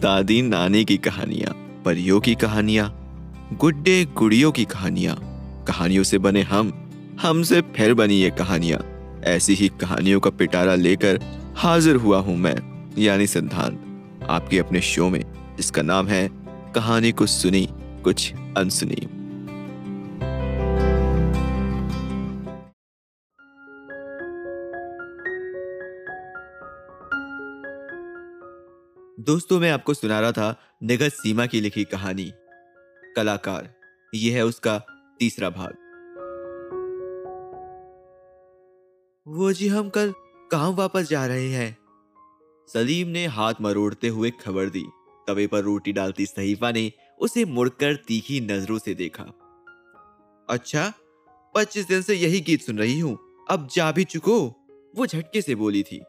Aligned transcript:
दादी 0.00 0.42
नानी 0.42 0.84
की 0.84 0.96
कहानियाँ, 0.96 1.82
परियों 1.84 2.20
की 2.20 2.34
कहानियाँ, 2.34 2.96
गुड्डे 3.52 4.04
गुड़ियों 4.04 4.52
की 4.52 4.64
कहानियाँ। 4.64 5.16
कहानियों 5.68 6.02
से 6.02 6.18
बने 6.18 6.42
हम, 6.42 6.90
हमसे 7.22 7.60
फिर 7.60 7.94
बनी 7.94 8.14
ये 8.14 8.30
कहानियाँ। 8.30 8.78
ऐसी 9.24 9.54
ही 9.54 9.68
कहानियों 9.68 10.20
का 10.20 10.30
पिटारा 10.30 10.74
लेकर 10.74 11.20
हाजिर 11.56 11.96
हुआ 11.96 12.18
हूँ 12.18 12.36
मैं, 12.36 12.56
यानी 12.98 13.26
सिद्धांत, 13.26 13.84
आपके 14.30 14.58
अपने 14.58 14.80
शो 14.80 15.08
में। 15.08 15.24
जिसका 15.56 15.82
नाम 15.82 16.06
है, 16.06 16.30
कहानी 16.74 17.12
कुछ 17.12 17.30
सुनी, 17.30 17.68
कुछ 18.04 18.32
अनसुनी। 18.56 19.19
दोस्तों, 29.20 29.60
मैं 29.60 29.70
आपको 29.70 29.94
सुना 29.94 30.20
रहा 30.20 30.32
था 30.32 30.76
निगत 30.82 31.12
सीमा 31.12 31.46
की 31.46 31.60
लिखी 31.60 31.84
कहानी। 31.84 32.32
कलाकार, 33.16 33.74
यह 34.14 34.34
है 34.34 34.44
उसका 34.44 34.78
तीसरा 35.18 35.50
भाग। 35.50 35.72
वो 39.28 39.52
जी, 39.52 39.68
हम 39.68 39.88
कल 39.88 40.14
कहा 40.52 40.68
वापस 40.68 41.08
जा 41.08 41.26
रहे 41.26 41.48
हैं। 41.48 41.78
सलीम 42.68 43.08
ने 43.08 43.26
हाथ 43.26 43.54
मरोड़ते 43.60 44.08
हुए 44.08 44.30
खबर 44.30 44.66
दी। 44.66 44.84
तवे 45.26 45.46
पर 45.46 45.60
रोटी 45.60 45.92
डालती 45.92 46.26
सहीफा 46.26 46.72
ने 46.72 46.92
उसे 47.18 47.44
मुड़कर 47.44 47.94
तीखी 47.94 48.40
नज़रों 48.40 48.78
से 48.78 48.94
देखा। 48.94 49.24
अच्छा 50.50 50.92
पच्चीस 51.54 51.88
दिन 51.88 52.02
से 52.02 52.14
यही 52.14 52.40
गीत 52.40 52.62
सुन 52.62 52.78
रही 52.78 52.98
हूँ। 53.00 53.18
अब 53.50 53.68
जा 53.74 53.92
भी 53.92 54.04
चुको, 54.04 54.46
वो 54.96 55.06
झटके 55.06 55.42
से 55.42 55.54
बोली 55.54 55.82
थी। 55.82 56.02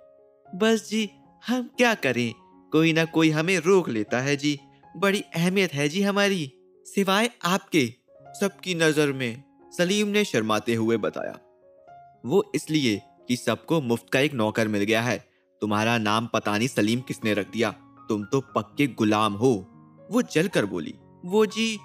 बस 0.55 0.89
जी, 0.89 1.09
हम 1.47 1.69
क्या 1.77 1.93
करें? 1.93 2.33
कोई 2.73 2.93
ना 2.93 3.05
कोई 3.05 3.29
हमें 3.29 3.57
रोक 3.59 3.89
लेता 3.89 4.19
है 4.19 4.35
जी। 4.35 4.59
बड़ी 4.95 5.23
अहमियत 5.35 5.73
है 5.73 5.87
जी 5.89 6.01
हमारी, 6.01 6.51
सिवाय 6.85 7.29
आपके, 7.45 7.85
सबकी 8.41 8.75
नज़र 8.75 9.11
में, 9.11 9.43
सलीम 9.73 10.07
ने 10.07 10.23
शर्माते 10.25 10.75
हुए 10.75 10.97
बताया। 10.97 11.37
वो 12.23 12.43
इसलिए 12.55 13.01
कि 13.27 13.35
सबको 13.35 13.81
मुफ़्त 13.81 14.09
का 14.13 14.19
एक 14.19 14.33
नौकर 14.33 14.67
मिल 14.67 14.83
गया 14.83 15.01
है। 15.01 15.17
तुम्हारा 15.61 15.97
नाम 15.97 16.27
पता 16.27 16.57
नहीं 16.57 16.67
सलीम 16.67 17.01
किसने 17.01 17.33
रख 17.33 17.51
दिया। 17.51 17.71
तुम 18.09 18.23
तो 18.23 18.41
पक्के 18.55 18.87
गुलाम 18.87 19.33
हो। 19.33 19.53
वो 20.09 20.21
जल 20.21 20.47
कर 20.47 20.65
बोली, 20.65 20.93
वो 21.25 21.45
जी, 21.45 21.77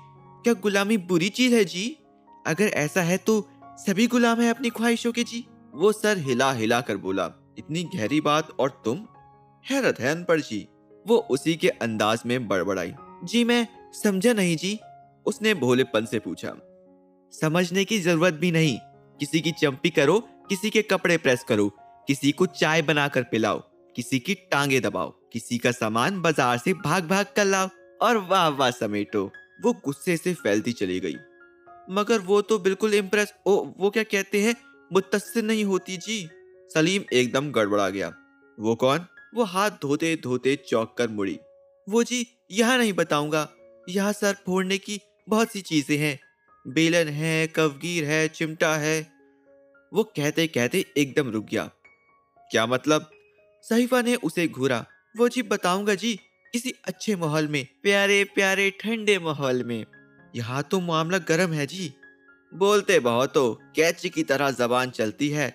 क्या 0.44 0.52
गुलामी 0.54 0.96
बुरी 0.98 1.28
चीज़ 1.30 1.54
है 1.54 1.64
जी? 1.64 1.88
अगर 2.44 2.68
ऐसा 2.76 3.02
है 3.02 3.16
तो 3.16 3.40
सभी 3.78 4.06
गुलाम 4.06 4.40
है 4.40 4.50
अपनी 4.50 4.70
ख्वाहिशों 4.70 5.12
के 5.12 5.24
जी। 5.24 5.44
वो 5.74 5.92
सर 5.92 6.18
हिला 6.18 6.50
हिला 6.52 6.80
कर 6.80 6.96
बोला, 6.96 7.30
इतनी 7.58 7.82
गहरी 7.94 8.20
बात 8.20 8.50
और 8.60 8.80
तुम? 8.84 9.06
हैरत 9.64 10.00
है 10.00 10.14
अनपढ़ 10.14 10.40
जी। 10.40 10.66
वो 11.06 11.16
उसी 11.30 11.54
के 11.56 11.68
अंदाज 11.68 12.22
में 12.26 12.48
बड़बड़ाई। 12.48 12.94
जी, 13.24 13.44
मैं 13.44 13.66
समझा 14.02 14.32
नहीं 14.32 14.56
जी, 14.56 14.78
उसने 15.26 15.54
भोलेपन 15.54 16.04
से 16.04 16.18
पूछा। 16.18 16.52
समझने 17.32 17.84
की 17.84 17.98
ज़रूरत 17.98 18.34
भी 18.34 18.50
नहीं। 18.50 18.78
किसी 19.18 19.40
की 19.40 19.52
चंपी 19.52 19.90
करो, 19.90 20.18
किसी 20.48 20.70
के 20.70 20.82
कपड़े 20.82 21.16
प्रेस 21.18 21.44
करो, 21.48 21.68
किसी 22.08 22.32
को 22.32 22.46
चाय 22.46 22.82
बनाकर 22.82 23.22
पिलाओ, 23.22 23.58
किसी 23.96 24.18
की 24.18 24.34
टांगे 24.34 24.80
दबाओ, 24.80 25.10
किसी 25.32 25.58
का 25.58 25.70
सामान 25.72 26.20
बाज़ार 26.22 26.58
से 26.58 26.74
भाग 26.74 27.08
भाग 27.08 27.26
कर 27.36 27.44
लाओ 27.44 27.68
और 28.02 28.16
वाह 28.16 28.48
वाह 28.48 28.70
समेटो। 28.70 29.24
वो 29.64 29.72
गुस्से 29.72 30.16
से 30.16 30.34
फैलती 30.34 30.72
चली 30.72 31.00
गई। 31.00 31.16
मगर 31.90 32.18
वो 32.18 32.40
तो 32.42 32.58
बिल्कुल 32.58 32.94
इम्प्रेस 32.94 33.32
ओ, 33.46 33.64
वो 33.78 33.90
क्या 33.90 34.02
कहते 34.02 34.42
हैं? 34.42 34.54
मुतस्सिर 34.92 35.44
नहीं 35.44 35.64
होती 35.64 35.96
जी। 35.96 36.28
सलीम 36.74 37.02
एकदम 37.12 37.50
गड़बड़ा 37.52 37.88
गया। 37.88 38.12
वो 38.58 38.74
कौन? 38.74 39.06
वो 39.34 39.44
हाथ 39.44 39.70
धोते 39.70 40.16
धोते 40.16 40.56
चौक 40.56 40.94
कर 40.98 41.08
मुड़ी। 41.08 41.38
वो 41.88 42.02
जी, 42.02 42.26
यहाँ 42.50 42.78
नहीं 42.78 42.92
बताऊँगा। 42.92 43.48
यहाँ 43.88 44.12
सर 44.12 44.36
फोड़ने 44.46 44.78
की 44.78 45.00
बहुत 45.28 45.52
सी 45.52 45.60
चीज़ें 45.60 45.98
हैं। 45.98 46.18
बेलन 46.68 47.08
है, 47.08 47.46
कवगीर 47.46 48.04
है, 48.04 48.28
चिमटा 48.28 48.76
है। 48.76 49.00
वो 49.92 50.02
कहते 50.02 50.46
कहते 50.46 50.84
एकदम 50.96 51.30
रुक 51.30 51.44
गया। 51.44 51.70
क्या 52.50 52.66
मतलब? 52.66 53.10
सहीफा 53.62 54.02
ने 54.02 54.14
उसे 54.14 54.48
घूरा। 54.48 54.86
वो 55.16 55.28
जी, 55.28 55.42
बताऊँगा 55.42 55.94
जी, 55.94 56.20
किसी 56.52 56.74
अच्छे 56.84 57.16
माहौल 57.16 57.48
में, 57.48 57.66
प्यारे 57.82 58.24
प्यारे, 58.24 58.70
ठंडे 58.70 59.18
माहौल 59.18 59.62
में। 59.62 59.84
यहाँ 60.36 60.62
तो 60.62 60.80
मामला 60.80 61.18
गर्म 61.18 61.52
है 61.52 61.66
जी। 61.66 61.94
बोलते 62.54 62.98
बहुत 63.00 63.36
हो, 63.36 63.60
कैची 63.76 64.08
की 64.08 64.22
तरह 64.22 64.50
जबान 64.50 64.90
चलती 64.90 65.28
है। 65.28 65.50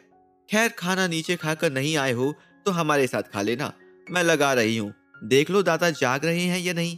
खैर, 0.50 0.70
खाना 0.70 1.08
नीचे 1.08 1.36
खाकर 1.36 1.72
नहीं 1.72 1.98
आए 1.98 2.12
हो 2.12 2.36
तो 2.66 2.72
हमारे 2.72 3.08
साथ 3.08 3.24
खा 3.24 3.42
लेना। 3.42 3.74
मैं 4.12 4.24
लगा 4.24 4.54
रही 4.54 4.78
हूँ। 4.78 4.94
देख 5.24 5.50
लो 5.50 5.64
दादा 5.64 5.90
जाग 5.90 6.26
रहे 6.26 6.42
हैं 6.42 6.60
या 6.60 6.74
नहीं? 6.74 6.98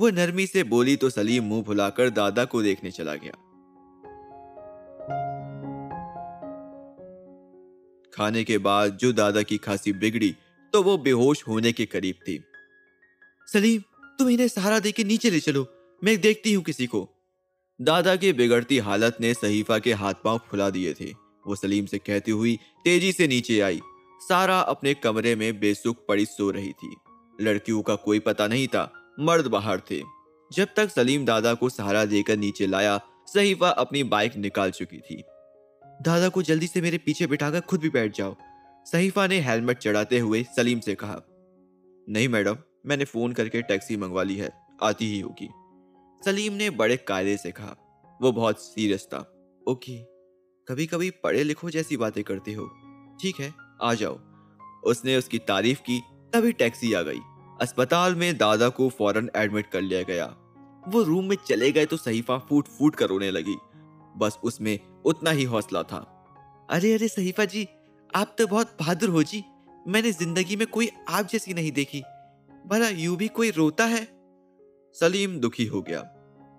वो 0.00 0.10
नरमी 0.10 0.46
से 0.46 0.62
बोली 0.64 0.96
तो 0.96 1.10
सलीम 1.10 1.44
मुँह 1.44 1.62
भुलाकर 1.62 2.10
दादा 2.10 2.44
को 2.44 2.62
देखने 2.62 2.90
चला 2.90 3.14
गया। 3.14 3.32
खाने 8.16 8.44
के 8.44 8.58
बाद 8.58 8.96
जो 8.96 9.12
दादा 9.12 9.42
की 9.42 9.56
खांसी 9.56 9.92
बिगड़ी 9.92 10.34
तो 10.72 10.82
वो 10.82 10.98
बेहोश 10.98 11.42
होने 11.48 11.72
के 11.72 11.86
करीब 11.86 12.14
थी। 12.28 12.44
सलीम, 13.52 13.82
तुम 14.18 14.28
इन्हें 14.28 14.48
सहारा 14.48 14.78
देके 14.78 15.04
नीचे 15.04 15.30
ले 15.30 15.40
चलो। 15.40 15.66
मैं 16.04 16.20
देखती 16.20 16.52
हूँ 16.52 16.64
किसी 16.64 16.86
को। 16.86 17.08
दादा 17.80 18.16
की 18.16 18.32
बिगड़ती 18.32 18.78
हालत 18.78 19.16
ने 19.20 19.34
सहीफा 19.34 19.78
के 19.78 19.92
हाथ 19.92 20.14
पाँव 20.24 20.40
फुला 20.50 20.70
दिए 20.70 20.94
थे। 20.94 21.12
वो 21.46 21.56
सलीम 21.56 21.86
से 21.86 21.98
कहती 21.98 22.30
हुई 22.30 22.58
तेज़ी 22.84 23.12
से 23.12 23.28
नीचे 23.28 23.60
आई। 23.60 23.80
सारा 24.20 24.58
अपने 24.60 24.94
कमरे 24.94 25.34
में 25.34 25.58
बेसुख 25.60 26.04
पड़ी 26.08 26.24
सो 26.26 26.50
रही 26.50 26.72
थी। 26.72 26.94
लड़कियों 27.38 27.82
का 27.82 27.94
कोई 27.94 28.18
पता 28.18 28.46
नहीं 28.46 28.66
था, 28.68 28.90
मर्द 29.20 29.46
बाहर 29.46 29.80
थे। 29.90 30.02
जब 30.50 30.68
तक 30.76 30.90
सलीम 30.90 31.24
दादा 31.24 31.52
को 31.54 31.68
सहारा 31.68 32.04
देकर 32.04 32.36
नीचे 32.36 32.66
लाया 32.66 33.00
सहीफा 33.28 33.68
अपनी 33.68 34.02
बाइक 34.04 34.36
निकाल 34.36 34.70
चुकी 34.70 34.98
थी। 35.00 35.22
दादा 36.02 36.28
को 36.28 36.42
जल्दी 36.42 36.66
से 36.66 36.80
मेरे 36.80 36.98
पीछे 36.98 37.26
बिठाकर 37.26 37.60
खुद 37.60 37.80
भी 37.80 37.88
बैठ 37.90 38.16
जाओ। 38.16 38.36
सहीफा 38.86 39.26
ने 39.26 39.38
हेलमेट 39.40 39.78
चढ़ाते 39.78 40.18
हुए 40.18 40.42
सलीम 40.56 40.80
से 40.80 40.94
कहा, 40.94 41.20
नहीं 42.06 42.28
मैडम, 42.28 42.56
मैंने 42.86 43.04
फ़ोन 43.04 43.32
करके 43.32 43.62
टैक्सी 43.62 43.96
मंगवा 43.96 44.22
ली 44.22 44.36
है, 44.36 44.50
आती 44.82 45.06
ही 45.06 45.20
होगी। 45.20 45.48
सलीम 46.22 46.52
ने 46.52 46.70
बड़े 46.70 46.96
कायदे 46.98 47.36
से 47.36 47.50
कहा, 47.50 47.76
वो 48.20 48.32
बहुत 48.32 48.60
सीरियस 48.60 49.06
था। 49.06 49.18
ओके 49.68 49.96
कभी 50.68 50.86
कभी 50.86 51.10
पढ़े 51.24 51.42
लिखो 51.44 51.70
जैसी 51.70 51.96
बातें 51.96 52.22
करते 52.24 52.52
हो। 52.52 52.66
ठीक 53.22 53.40
है 53.40 53.52
आ 53.80 53.94
जाओ। 53.94 54.18
उसने 54.84 55.16
उसकी 55.16 55.38
तारीफ़ 55.38 55.80
की, 55.80 56.00
तभी 56.32 56.52
टैक्सी 56.52 56.92
आ 56.92 57.02
गई। 57.02 57.20
अस्पताल 57.60 58.14
में 58.14 58.36
दादा 58.38 58.68
को 58.68 58.88
फ़ौरन 58.88 59.30
एडमिट 59.36 59.70
कर 59.70 59.80
लिया 59.80 60.02
गया। 60.02 60.26
वो 60.88 61.02
रूम 61.02 61.24
में 61.24 61.36
चले 61.48 61.70
गए 61.72 61.86
तो 61.86 61.96
सहीफा 61.96 62.38
फूट 62.38 62.68
फूट 62.68 62.94
कर 62.94 63.06
रोने 63.06 63.30
लगी। 63.30 63.56
बस 64.16 64.38
उसमें 64.44 64.78
उतना 65.04 65.30
ही 65.30 65.44
हौसला 65.44 65.82
था। 65.82 65.98
अरे 66.70 66.92
अरे 66.94 67.08
सहीफा 67.08 67.44
जी, 67.44 67.66
आप 68.14 68.34
तो 68.38 68.46
बहुत 68.46 68.76
बहादुर 68.80 69.08
हो 69.08 69.22
जी। 69.22 69.42
मैंने 69.88 70.12
ज़िंदगी 70.12 70.56
में 70.56 70.66
कोई 70.66 70.90
आप 71.08 71.28
जैसी 71.28 71.54
नहीं 71.54 71.72
देखी। 71.72 72.02
भला 72.66 72.88
यू 72.88 73.16
भी 73.16 73.28
कोई 73.28 73.50
रोता 73.50 73.84
है? 73.84 74.06
सलीम 74.96 75.38
दुखी 75.40 75.66
हो 75.66 75.82
गया। 75.82 76.02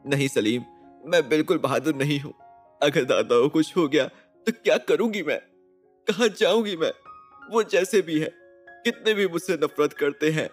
नहीं 0.08 0.28
सलीम, 0.28 0.64
मैं 1.04 1.28
बिल्कुल 1.30 1.58
बहादुर 1.58 1.96
नहीं 1.96 2.20
हूँ। 2.20 2.34
अगर 2.82 3.04
दादा 3.04 3.40
को 3.42 3.50
कुछ 3.50 3.76
हो 3.78 3.88
गया 3.88 4.06
तो 4.48 4.52
क्या 4.54 4.78
करूँगी 4.78 5.24
मैं? 5.24 5.40
कहा 6.08 6.28
जाऊँगी 6.28 6.76
मैं? 6.76 6.92
वो 7.52 7.64
जैसे 7.64 8.02
भी 8.02 8.20
है, 8.20 8.32
कितने 8.86 9.14
भी 9.14 9.28
मुझसे 9.28 9.54
नफरत 9.54 9.94
करते 9.94 10.30
हैं, 10.32 10.50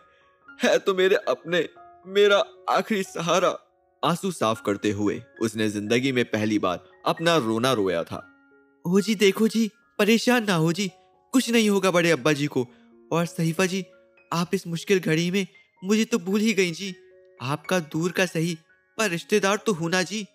है 0.65 0.79
तो 0.79 0.95
मेरे 0.95 1.17
अपने, 1.29 1.69
मेरा 2.07 2.39
आखिरी 2.69 3.03
सहारा 3.03 3.57
आँसू 4.03 4.31
साफ़ 4.31 4.63
करते 4.63 4.91
हुए, 4.91 5.23
उसने 5.41 5.69
ज़िंदगी 5.69 6.13
में 6.13 6.25
पहली 6.25 6.59
बार 6.59 6.85
अपना 7.07 7.37
रोना 7.37 7.73
रोया 7.73 8.03
था। 8.05 8.21
हो 8.85 9.01
जी, 9.01 9.15
देखो 9.15 9.49
जी, 9.49 9.71
परेशान 9.99 10.45
ना 10.45 10.55
हो 10.55 10.73
जी, 10.73 10.91
कुछ 11.33 11.51
नहीं 11.51 11.71
होगा 11.71 11.91
बड़े 11.91 12.11
अब्बा 12.11 12.33
जी 12.33 12.47
को। 12.47 12.67
और 13.13 13.27
सहीफा 13.27 13.67
जी, 13.67 13.85
आप 14.33 14.51
इस 14.55 14.67
मुश्किल 14.67 15.01
घड़ी 15.01 15.31
में 15.31 15.47
मुझे 15.83 16.05
तो 16.05 16.19
भूल 16.19 16.41
ही 16.41 16.53
गई 16.53 16.71
जी। 16.71 16.95
आपका 17.43 17.79
दूर 17.79 18.13
का 18.13 18.27
सही, 18.27 18.57
पर 18.99 19.11
रिश्तेदार 19.11 19.57
तो 19.57 19.73
होना 19.73 20.03
जी। 20.03 20.27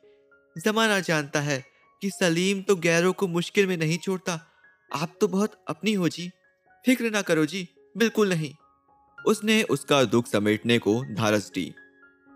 जमाना 0.56 1.00
जानता 1.00 1.40
है 1.40 1.64
कि 2.02 2.10
सलीम 2.10 2.62
तो 2.62 2.76
गैरों 2.76 3.14
को 3.14 3.28
मुश्किल 3.28 3.68
में 3.68 3.78
नहीं 3.78 3.98
छोड़ता। 3.98 4.40
आप 4.92 5.18
तो 5.22 5.28
बहुत 5.28 5.64
अपनी 5.68 5.94
हो 5.94 6.10
जी। 6.10 6.30
फ़िक्र 6.86 7.10
ना 7.10 7.22
करो 7.22 7.46
जी, 7.46 7.68
बिल्कुल 7.98 8.30
नहीं। 8.30 8.54
उसने 9.26 9.64
उसका 9.64 10.04
दुख 10.04 10.28
समेटने 10.28 10.80
को 10.80 11.04
धारस 11.14 11.52
दी। 11.56 11.74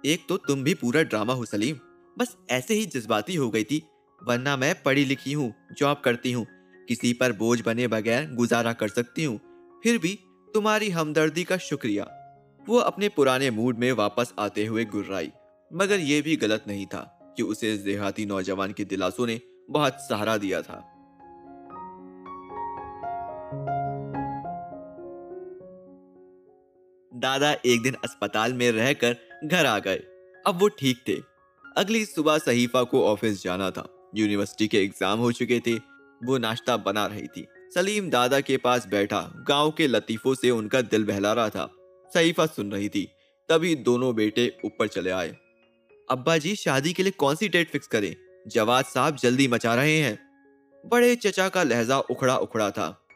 एक 0.06 0.26
तो 0.30 0.38
तुम 0.38 0.64
भी 0.64 0.74
पूरा 0.74 1.04
ड्रामा 1.04 1.34
हो, 1.34 1.46
सलीम। 1.46 1.76
बस 2.18 2.38
ऐसे 2.50 2.74
ही 2.74 2.86
जज्बाती 2.86 3.36
हो 3.36 3.50
गई 3.50 3.64
थी, 3.64 3.82
वरना 4.24 4.58
मैं 4.58 4.84
पढ़ी 4.84 5.06
लिखी 5.06 5.34
हूँ, 5.34 5.54
जॉब 5.78 6.02
करती 6.06 6.32
हूँ। 6.32 6.48
किसी 6.88 7.14
पर 7.14 7.32
बोझ 7.32 7.62
बने 7.62 7.88
बगैर 7.88 8.32
गुजारा 8.34 8.74
कर 8.74 8.88
सकती 8.88 9.24
हूँ। 9.24 9.40
फिर 9.84 9.98
भी 9.98 10.20
तुम्हारी 10.54 10.90
हमदर्दी 10.90 11.44
का 11.44 11.58
शुक्रिया। 11.58 12.04
वो 12.70 12.78
अपने 12.78 13.10
पुराने 13.10 13.52
मूड 13.52 13.78
में 13.78 13.92
वापस 13.92 14.34
आते 14.40 14.66
हुए 14.66 14.86
गुर्राई। 14.86 15.32
मगर 15.74 16.00
यह 16.00 16.22
भी 16.22 16.36
गलत 16.36 16.64
नहीं 16.68 16.86
था 16.86 17.34
कि 17.38 17.44
उसे 17.44 17.78
देहाती 17.78 18.26
नौजवान 18.26 18.74
के 18.74 18.86
दिलासों 18.86 19.28
ने 19.28 19.42
बहुत 19.70 19.94
सहारा 19.94 20.38
दिया 20.38 20.62
था। 20.62 20.90
दादा 27.16 27.56
एक 27.66 27.82
दिन 27.82 27.94
अस्पताल 27.94 28.54
में 28.54 28.72
रहकर 28.72 29.16
घर 29.44 29.66
आ 29.66 29.80
गए। 29.80 30.04
अब 30.48 30.60
वो 30.60 30.68
ठीक 30.68 31.04
थे। 31.08 31.16
अगली 31.78 32.06
सुबह 32.06 32.38
सहीफा 32.38 32.84
को 32.84 33.06
ऑफ़िस 33.06 33.44
जाना 33.44 33.72
था। 33.72 34.12
यूनिवर्सिटी 34.16 34.68
के 34.68 34.78
एग्ज़ाम 34.78 35.20
हो 35.20 35.32
चुके 35.32 35.60
थे। 35.60 35.74
वो 36.24 36.38
नाश्ता 36.38 36.78
बना 36.78 37.06
रही 37.06 37.28
थी। 37.28 37.48
सलीम 37.76 38.10
दादा 38.10 38.40
के 38.40 38.58
पास 38.58 38.88
बैठा। 38.88 39.46
गाँव 39.48 39.72
के 39.72 39.88
लतीफों 39.88 40.36
से 40.36 40.50
उनका 40.50 40.82
दिल 40.82 41.04
बहला 41.04 41.34
रहा 41.34 41.50
था। 41.50 41.74
सहीफा 42.14 42.46
सुन 42.46 42.72
रही 42.72 42.90
थी। 42.90 43.12
तभी 43.50 43.76
दोनों 43.76 44.16
बेटे 44.16 44.58
ऊपर 44.66 44.88
चले 44.88 45.10
आए। 45.10 45.38
अब्बा 46.12 46.38
जी, 46.38 46.56
शादी 46.56 46.94
के 46.94 47.04
लिए 47.04 47.12
कौन 47.12 47.36
सी 47.36 47.50
डेट 47.50 47.70
फिक्स 47.70 47.88
करें? 47.88 48.16
जवाद 48.48 48.86
साहब 48.86 49.16
जल्दी 49.16 49.48
मचा 49.48 49.76
रहे 49.76 49.98
हैं। 49.98 50.20
बड़े 50.86 51.16
चचा 51.16 51.50
का 51.50 51.64
लहजा 51.64 52.00
उखड़ा 52.00 52.38
उखड़ा 52.38 52.72
था। 52.72 53.08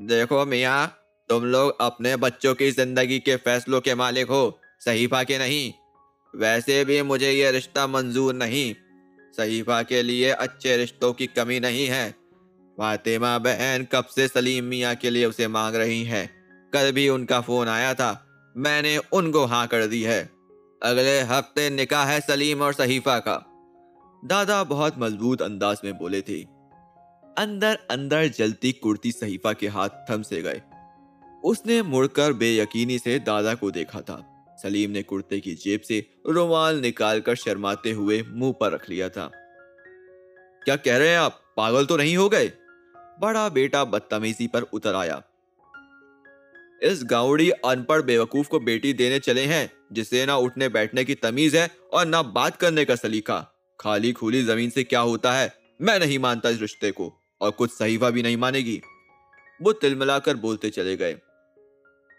देखो 0.00 0.46
मियाँ 0.46 0.97
तुम 1.30 1.44
लोग 1.44 1.76
अपने 1.80 2.16
बच्चों 2.16 2.54
की 2.54 2.70
ज़िंदगी 2.70 3.18
के 3.18 3.36
फैसलों 3.36 3.80
के 3.80 3.94
मालिक 3.94 4.28
हो, 4.28 4.60
सहीफा 4.80 5.22
के 5.22 5.38
नहीं। 5.38 5.72
वैसे 6.34 6.84
भी 6.84 7.02
मुझे 7.02 7.32
ये 7.32 7.50
रिश्ता 7.50 7.86
मंजूर 7.86 8.34
नहीं। 8.34 8.74
सहीफा 9.36 9.82
के 9.82 10.02
लिए 10.02 10.30
अच्छे 10.30 10.76
रिश्तों 10.76 11.12
की 11.12 11.26
कमी 11.26 11.60
नहीं 11.60 11.86
है। 11.86 12.10
फातिमा 12.78 13.38
बहन 13.38 13.86
कब 13.92 14.04
से 14.04 14.28
सलीम 14.28 14.64
मियाँ 14.64 14.94
के 14.94 15.10
लिए 15.10 15.26
उसे 15.26 15.48
मांग 15.48 15.74
रही 15.74 16.04
है? 16.04 16.30
कल 16.72 16.92
भी 16.92 17.08
उनका 17.08 17.40
फ़ोन 17.40 17.68
आया 17.68 17.94
था। 17.94 18.24
मैंने 18.56 18.96
उनको 19.12 19.44
हाँ 19.44 19.66
कर 19.66 19.86
दी 19.86 20.02
है। 20.02 20.30
अगले 20.82 21.20
हफ़्ते 21.20 21.70
निकाह 21.70 22.04
है 22.04 22.20
सलीम 22.20 22.62
और 22.62 22.72
सहीफा 22.72 23.18
का। 23.18 23.36
दादा 24.24 24.64
बहुत 24.64 24.94
मज़बूत 24.98 25.42
अंदाज 25.42 25.80
में 25.84 25.98
बोले 25.98 26.20
थे। 26.20 26.40
अंदर 27.38 27.78
अंदर 27.90 28.28
जलती 28.28 28.72
कुर्ती 28.72 29.12
सहीफा 29.12 29.52
के 29.52 29.68
हाथ 29.68 29.88
थम 30.10 30.22
से 30.22 30.42
गए। 30.42 30.62
उसने 31.44 31.82
मुड़कर 31.82 32.32
बेयकीनी 32.32 32.98
से 32.98 33.18
दादा 33.18 33.54
को 33.54 33.70
देखा 33.70 34.00
था। 34.00 34.34
सलीम 34.62 34.90
ने 34.90 35.02
कुर्ते 35.02 35.40
की 35.40 35.54
जेब 35.54 35.80
से 35.80 36.10
रुमाल 36.28 36.80
निकालकर 36.80 37.34
शर्माते 37.34 37.90
हुए 37.90 38.24
मुँह 38.28 38.54
पर 38.60 38.72
रख 38.72 38.90
लिया 38.90 39.08
था। 39.08 39.30
क्या 40.64 40.76
कह 40.76 40.96
रहे 40.96 41.08
हैं 41.08 41.18
आप? 41.18 41.40
पागल 41.56 41.86
तो 41.86 41.96
नहीं 41.96 42.16
हो 42.16 42.28
गए? 42.28 42.52
बड़ा 43.20 43.48
बेटा 43.48 43.84
बदतमीजी 43.84 44.46
पर 44.46 44.62
उतर 44.62 44.94
आया। 44.94 45.22
इस 46.82 47.00
गाउडी 47.04 47.50
अनपढ़ 47.50 48.02
बेवकूफ़ 48.02 48.48
को 48.48 48.60
बेटी 48.60 48.92
देने 48.92 49.18
चले 49.18 49.44
हैं 49.44 49.72
जिसे 49.92 50.26
ना 50.26 50.36
उठने 50.36 50.68
बैठने 50.68 51.04
की 51.04 51.14
तमीज 51.14 51.56
है 51.56 51.70
और 51.92 52.06
ना 52.06 52.22
बात 52.22 52.56
करने 52.56 52.84
का 52.84 52.94
सलीका। 52.94 53.54
खाली 53.80 54.12
खुली 54.12 54.42
ज़मीन 54.42 54.70
से 54.70 54.84
क्या 54.84 55.00
होता 55.00 55.32
है? 55.32 55.54
मैं 55.82 56.00
नहीं 56.00 56.18
मानता 56.18 56.48
इस 56.48 56.60
रिश्ते 56.60 56.90
को, 56.90 57.20
और 57.40 57.50
कुछ 57.50 57.70
सहीफा 57.70 58.10
भी 58.10 58.22
नहीं 58.22 58.36
मानेगी। 58.36 58.82
वो 59.62 59.72
तिलमिलाकर 59.72 60.36
बोलते 60.36 60.70
चले 60.70 60.96
गए। 60.96 61.16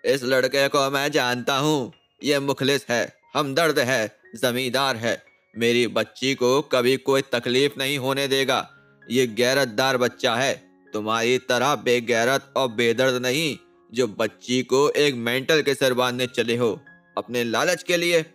इस 0.06 0.24
लड़के 0.24 0.68
को 0.68 0.92
मैं 0.92 1.12
जानता 1.12 1.58
हूँ। 1.58 1.94
ये 2.24 2.40
मुखलिस 2.40 2.88
है, 2.90 3.14
हमदर्द 3.36 3.80
है, 3.80 4.20
जमींदार 4.36 4.96
है। 4.96 5.24
मेरी 5.58 5.88
बच्ची 5.88 6.36
को 6.36 6.62
कभी 6.62 6.98
कोई 6.98 7.22
तकलीफ़ 7.22 7.74
नहीं 7.78 7.98
होने 7.98 8.28
देगा। 8.28 8.70
ये 9.12 9.28
गैरतदार 9.28 9.98
बच्चा 9.98 10.36
है। 10.36 10.70
तुम्हारी 10.94 11.38
तरह 11.38 11.76
बेगैरत 11.76 12.54
और 12.58 12.68
बेदर्द 12.68 13.22
नहीं, 13.22 13.58
जो 13.94 14.08
बच्ची 14.08 14.64
को 14.64 14.90
एक 14.90 15.16
मेंटल 15.16 15.62
के 15.62 15.76
सर 15.76 15.94
बांधने 15.94 16.28
चले 16.28 16.58
हो। 16.58 16.82
अपने 17.18 17.44
लालच 17.44 17.84
के 17.84 17.98
लिए 17.98 18.26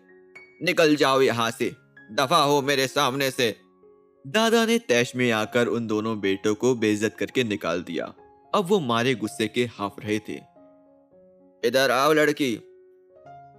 निकल 0.63 0.97
जाओ 0.97 1.21
यहाँ 1.21 1.51
से। 1.51 1.73
दफ़ा 2.13 2.43
हो 2.43 2.63
मेरे 2.63 2.87
सामने 2.87 3.31
से। 3.31 3.57
दादा 4.27 4.67
ने 4.67 4.79
तैश 4.79 5.17
में 5.17 5.33
आकर 5.33 5.67
उन 5.67 5.87
दोनों 5.87 6.21
बेटों 6.21 6.55
को 6.55 6.75
बेइज्जत 6.75 7.17
करके 7.19 7.45
निकाल 7.45 7.83
दिया। 7.83 8.05
अब 8.55 8.65
वो 8.65 8.81
मारे 8.81 9.15
गुस्से 9.15 9.49
के 9.49 9.65
हाफ़ 9.65 10.01
रहे 10.01 10.19
थे। 10.19 10.54
इधर 11.65 11.91
आओ 11.91 12.13
लड़की। 12.13 12.57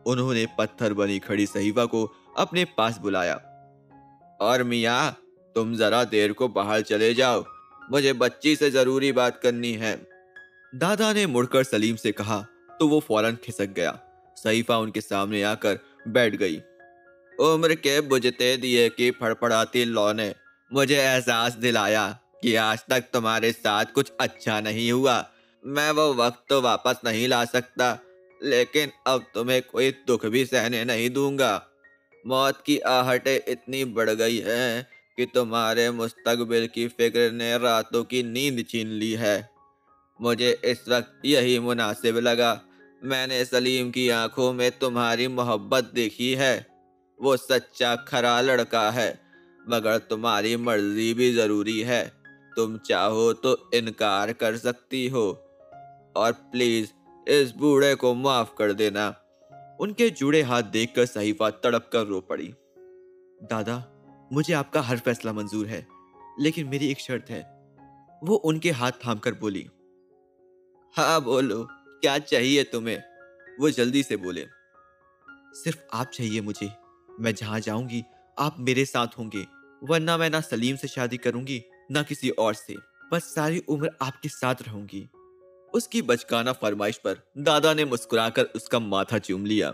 उन्होंने 0.08 0.46
पत्थर 0.58 0.94
बनी 0.94 1.20
खड़ी 1.20 1.46
सहीफा 1.46 1.86
को 1.86 2.14
अपने 2.38 2.66
पास 2.66 2.98
बुलाया। 2.98 3.36
और 4.42 4.64
मिया, 4.64 5.12
तुम 5.56 5.76
जरा 5.76 6.04
देर 6.04 6.34
को 6.34 6.48
बाहर 6.48 6.82
चले 6.82 7.14
जाओ। 7.14 7.44
मुझे 7.92 8.14
बच्ची 8.14 8.56
से 8.56 8.72
ज़रूरी 8.72 9.12
बात 9.12 9.40
करनी 9.44 9.74
है। 9.74 10.08
दादा 10.76 11.14
ने 11.14 11.26
मुड़कर 11.28 11.64
सलीम 11.64 11.96
से 11.96 12.12
कहा 12.12 12.46
तो 12.80 12.88
वो 12.88 13.00
फ़ौरन 13.00 13.36
खिसक 13.36 13.66
गया। 13.66 14.00
सहीफा 14.38 14.78
उनके 14.78 15.02
सामने 15.02 15.44
आकर 15.44 15.80
बैठ 16.08 16.36
गई। 16.36 16.58
उम्र 17.40 17.76
के 17.76 18.02
बुझते 18.02 18.58
दिए 18.58 18.90
की 18.90 19.12
फड़फड़ाती 19.12 19.86
लौ 19.86 20.14
ने 20.14 20.36
मुझे 20.74 20.96
एहसास 20.96 21.54
दिलाया 21.54 22.20
कि 22.42 22.56
आज 22.56 22.80
तक 22.90 23.04
तुम्हारे 23.14 23.52
साथ 23.52 23.86
कुछ 23.86 24.12
अच्छा 24.20 24.60
नहीं 24.62 24.92
हुआ। 24.92 25.30
मैं 25.66 25.92
वो 25.92 26.14
वक्त 26.14 26.44
तो 26.50 26.62
वापस 26.62 27.00
नहीं 27.06 27.28
ला 27.28 27.44
सकता, 27.46 27.98
लेकिन 28.42 28.92
अब 29.08 29.26
तुम्हें 29.34 29.62
कोई 29.62 29.92
दुख 30.08 30.26
भी 30.26 30.46
सहने 30.46 30.84
नहीं 30.86 31.10
दूँगा। 31.10 31.54
मौत 32.26 32.62
की 32.66 32.78
आहटें 32.80 33.40
इतनी 33.48 33.84
बढ़ 33.86 34.10
गई 34.10 34.38
हैं 34.40 34.88
कि 35.18 35.26
तुम्हारे 35.26 35.90
मुस्तकबिल 35.92 36.68
की 36.68 36.88
फ़िक्र 36.88 37.32
ने 37.32 37.58
रातों 37.58 38.04
की 38.04 38.22
नींद 38.24 38.64
छीन 38.70 38.88
ली 38.90 39.12
है। 39.14 39.38
मुझे 40.20 40.52
इस 40.66 40.84
वक्त 40.90 41.26
यही 41.26 41.58
मुनासिब 41.60 42.18
लगा, 42.18 42.60
मैंने 43.02 43.44
सलीम 43.46 43.90
की 43.92 44.08
आँखों 44.10 44.52
में 44.54 44.72
तुम्हारी 44.72 45.28
मोहब्बत 45.30 45.92
देखी 45.94 46.34
है। 46.34 46.66
वो 47.20 47.36
सच्चा 47.38 47.96
खरा 48.08 48.40
लड़का 48.42 48.90
है, 48.92 49.10
मगर 49.66 49.98
तुम्हारी 50.00 50.56
मर्ज़ी 50.58 51.14
भी 51.14 51.32
ज़रूरी 51.34 51.80
है। 51.82 52.04
तुम 52.52 52.78
चाहो 52.78 53.32
तो 53.34 53.58
इनकार 53.74 54.32
कर 54.34 54.58
सकती 54.58 55.08
हो 55.08 55.26
और 56.18 56.32
प्लीज़ 56.32 56.92
इस 57.28 57.54
बूढ़े 57.56 57.96
को 57.96 58.14
माफ़ 58.14 58.50
कर 58.58 58.74
देना। 58.74 59.08
उनके 59.80 60.10
जुड़े 60.10 60.42
हाथ 60.42 60.64
देखकर 60.64 61.06
सहीफा 61.06 61.50
तड़प 61.50 61.90
कर 61.94 62.06
रो 62.06 62.22
पड़ी। 62.22 62.54
दादा, 63.44 63.84
मुझे 64.34 64.54
आपका 64.54 64.82
हर 64.82 64.98
फैसला 64.98 65.34
मंजूर 65.34 65.68
है, 65.68 65.88
लेकिन 66.40 66.68
मेरी 66.68 66.92
एक 66.92 67.00
शर्त 67.00 67.30
है। 67.30 67.42
वो 68.24 68.36
उनके 68.36 68.72
हाथ 68.72 68.92
थाम 69.06 69.18
कर 69.18 69.34
बोली 69.34 69.68
हाँ 70.96 71.22
बोलो, 71.22 71.68
क्या 71.72 72.18
चाहिए 72.18 72.64
तुम्हें? 72.64 73.04
वो 73.60 73.70
जल्दी 73.70 74.04
से 74.04 74.16
बोले, 74.16 74.46
सिर्फ़ 75.54 75.80
आप 75.94 76.12
चाहिए 76.14 76.42
मुझे। 76.42 76.70
मैं 77.20 77.34
जहाँ 77.36 77.60
जाऊँगी, 77.60 78.04
आप 78.40 78.56
मेरे 78.60 78.86
साथ 78.86 79.08
होंगे, 79.20 79.46
वरना 79.84 80.18
मैं 80.18 80.30
ना 80.30 80.42
सलीम 80.42 80.76
से 80.76 80.88
शादी 80.88 81.18
करूँगी, 81.18 81.62
ना 81.92 82.04
किसी 82.04 82.30
और 82.30 82.54
से। 82.54 82.76
बस 83.12 83.34
सारी 83.36 83.60
उम्र 83.60 83.90
आपके 84.02 84.30
साथ 84.30 84.56
रहूँगी। 84.62 85.08
उसकी 85.76 86.02
बचकाना 86.02 86.52
फरमाइश 86.54 86.98
पर 86.98 87.22
दादा 87.38 87.74
ने 87.74 87.86
मुस्कुराकर 87.86 88.44
उसका 88.56 88.80
माथा 88.80 89.18
चूम 89.20 89.46
लिया। 89.46 89.74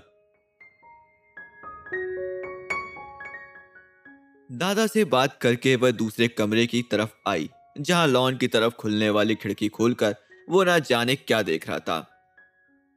दादा 4.49 4.85
से 4.87 5.03
बात 5.05 5.37
करके 5.41 5.75
वह 5.75 5.91
दूसरे 5.91 6.27
कमरे 6.27 6.65
की 6.67 6.81
तरफ़ 6.81 7.09
आई, 7.27 7.49
जहाँ 7.79 8.07
लॉन 8.07 8.37
की 8.37 8.47
तरफ़ 8.47 8.73
खुलने 8.73 9.09
वाली 9.09 9.35
खिड़की 9.35 9.67
खोलकर 9.69 10.15
वो 10.49 10.63
ना 10.63 10.77
जाने 10.79 11.15
क्या 11.15 11.41
देख 11.41 11.67
रहा 11.69 11.79
था। 11.79 12.07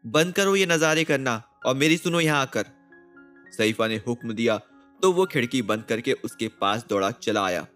बंद 0.04 0.34
करो 0.34 0.56
ये 0.56 0.66
नजारे 0.66 1.04
करना 1.04 1.42
और 1.66 1.74
मेरी 1.74 1.96
सुनो 1.96 2.20
यहाँ 2.20 2.40
आकर। 2.42 2.66
सईफा 3.58 3.86
ने 3.86 3.96
हुक्म 3.96 4.32
दिया 4.32 4.58
तो 5.02 5.12
वो 5.12 5.26
खिड़की 5.26 5.62
बंद 5.62 5.84
करके 5.84 6.12
उसके 6.24 6.48
पास 6.60 6.86
दौड़ा 6.88 7.10
चला 7.10 7.44
आया। 7.44 7.66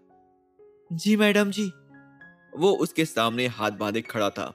जी 0.93 1.15
मैडम 1.15 1.51
जी। 1.51 1.65
वो 2.53 2.71
उसके 2.73 3.05
सामने 3.05 3.47
हाथ 3.47 3.71
बांधे 3.71 4.01
खड़ा 4.01 4.29
था। 4.29 4.53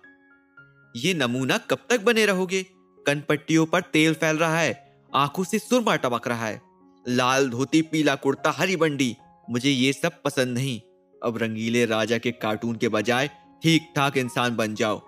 ये 0.97 1.15
नमूना 1.15 1.59
कब 1.59 1.79
तक 1.91 2.01
बने 2.01 2.27
रहोगे? 2.27 2.63
कनपट्टियों 3.07 3.67
पर 3.67 3.81
तेल 3.81 4.15
फैल 4.15 4.37
रहा 4.37 4.59
है, 4.59 5.01
आँखों 5.15 5.45
से 5.45 5.59
सुरमा 5.59 5.97
टपक 5.97 6.29
रहा 6.29 6.47
है। 6.47 6.61
लाल 7.09 7.49
धोती 7.51 7.83
पीला 7.83 8.15
कुर्ता 8.15 8.51
हरी 8.51 8.77
बंडी, 8.77 9.17
मुझे 9.51 9.71
ये 9.71 9.93
सब 9.93 10.23
पसंद 10.23 10.59
नहीं। 10.59 10.81
अब 11.23 11.39
रंगीले 11.39 11.87
राजा 11.87 12.19
के 12.19 12.31
कार्टून 12.33 12.77
के 12.77 12.89
बजाय 12.89 13.31
ठीक 13.63 13.93
ठाक 13.97 14.17
इंसान 14.17 14.57
बन 14.57 14.75
जाओ। 14.75 15.03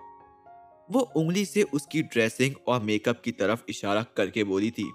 वो 0.91 0.99
उंगली 1.15 1.45
से 1.45 1.63
उसकी 1.63 2.01
ड्रेसिंग 2.01 2.55
और 2.67 2.81
मेकअप 2.81 3.21
की 3.25 3.31
तरफ़ 3.31 3.63
इशारा 3.69 4.05
करके 4.17 4.43
बोली 4.43 4.71
थी। 4.71 4.91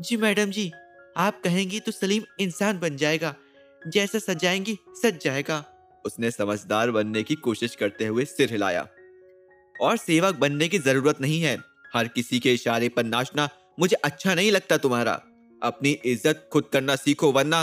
जी 0.00 0.16
मैडम 0.16 0.50
जी, 0.50 0.72
आप 1.16 1.40
कहेंगी 1.44 1.80
तो 1.80 1.92
सलीम 1.92 2.22
इंसान 2.40 2.78
बन 2.78 2.96
जाएगा। 2.96 3.34
जैसा 3.82 4.18
सजाएँगी, 4.18 4.78
सज 5.02 5.18
जाएगा। 5.22 5.64
उसने 6.06 6.30
समझदार 6.30 6.90
बनने 6.90 7.22
की 7.22 7.34
कोशिश 7.34 7.74
करते 7.76 8.06
हुए 8.06 8.24
सिर 8.24 8.52
हिलाया। 8.52 8.88
और 9.80 9.96
सेवक 9.98 10.34
बनने 10.36 10.68
की 10.68 10.78
ज़रूरत 10.80 11.20
नहीं 11.20 11.40
है। 11.42 11.56
हर 11.94 12.08
किसी 12.08 12.38
के 12.40 12.52
इशारे 12.54 12.88
पर 12.88 13.04
नाचना 13.04 13.48
मुझे 13.78 13.96
अच्छा 13.96 14.34
नहीं 14.34 14.50
लगता 14.50 14.76
तुम्हारा। 14.78 15.12
अपनी 15.62 15.90
इज़्ज़त 15.90 16.48
खुद 16.52 16.68
करना 16.72 16.96
सीखो, 16.96 17.32
वरना 17.32 17.62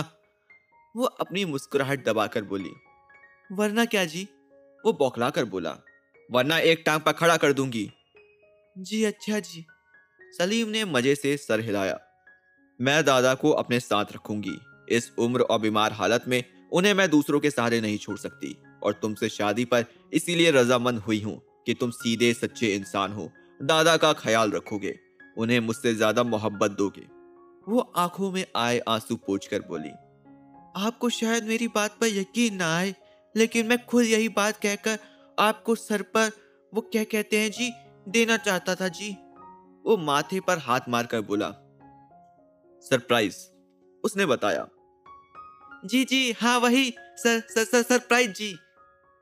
वो 0.95 1.05
अपनी 1.05 1.43
मुस्कुराहट 1.45 2.05
दबाकर 2.05 2.43
बोली, 2.43 2.71
वरना 3.49 3.85
क्या 3.85 4.03
जी? 4.05 4.27
वो 4.83 4.93
बौखला 4.93 5.29
कर 5.29 5.45
बोला, 5.45 5.75
वरना 6.29 6.57
एक 6.61 6.83
टांग 6.85 7.01
पर 7.01 7.11
खड़ा 7.13 7.37
कर 7.37 7.53
दूँगी। 7.53 7.89
जी 8.75 9.03
अच्छा 9.03 9.39
जी। 9.41 9.65
सलीम 10.33 10.67
ने 10.69 10.83
मज़े 10.87 11.15
से 11.15 11.35
सर 11.37 11.59
हिलाया, 11.61 11.99
मैं 12.79 13.03
दादा 13.05 13.33
को 13.35 13.51
अपने 13.53 13.79
साथ 13.81 14.13
रखूँगी। 14.13 14.57
इस 14.87 15.11
उम्र 15.19 15.41
और 15.41 15.59
बीमार 15.59 15.91
हालत 15.93 16.23
में 16.27 16.43
उन्हें 16.71 16.93
मैं 16.93 17.09
दूसरों 17.09 17.39
के 17.39 17.49
सहारे 17.49 17.79
नहीं 17.81 17.97
छोड़ 17.97 18.17
सकती 18.17 18.55
और 18.83 18.93
तुमसे 18.93 19.29
शादी 19.29 19.65
पर 19.65 19.85
इसीलिए 20.13 20.51
रजामंद 20.51 20.99
हुई 20.99 21.19
हूँ। 21.21 21.41
कि 21.67 21.73
तुम 21.73 21.91
सीधे 21.93 22.33
सच्चे 22.33 22.73
इंसान 22.75 23.13
हो, 23.13 23.29
दादा 23.59 23.95
का 23.97 24.13
ख्याल 24.13 24.51
रखोगे, 24.51 24.95
उन्हें 25.37 25.59
मुझसे 25.59 25.93
ज़्यादा 25.95 26.23
मोहब्बत 26.25 26.71
दोगे। 26.71 27.07
वो 27.67 27.79
आँखों 27.97 28.31
में 28.31 28.45
आए 28.55 28.79
आँसू 28.87 29.15
पोछ 29.17 29.47
कर 29.47 29.61
बोली, 29.61 29.91
आपको 30.77 31.09
शायद 31.11 31.43
मेरी 31.43 31.67
बात 31.67 31.97
पर 32.01 32.07
यकीन 32.07 32.55
ना 32.55 32.75
आए, 32.77 32.93
लेकिन 33.35 33.67
मैं 33.67 33.85
खुद 33.85 34.05
यही 34.05 34.29
बात 34.31 34.57
कहकर 34.57 34.97
आपको 35.37 35.75
सर 35.75 36.01
पर 36.15 36.31
वो 36.73 36.81
क्या 36.83 37.03
कहते 37.05 37.39
हैं 37.39 37.51
जी, 37.51 37.71
देना 38.07 38.37
चाहता 38.39 38.75
था 38.75 38.87
जी। 38.89 39.11
वो 39.85 39.97
माथे 39.99 40.39
पर 40.39 40.57
हाथ 40.57 40.89
मारकर 40.89 41.21
बोला, 41.21 41.49
सरप्राइज़, 42.83 43.35
उसने 44.03 44.25
बताया। 44.25 44.67
जी 45.85 46.03
जी 46.05 46.31
हाँ 46.31 46.57
वही, 46.59 46.89
सर 47.17 47.39
सर 47.49 47.63
सर, 47.63 47.81
सरप्राइज़ 47.81 48.31
जी, 48.31 48.53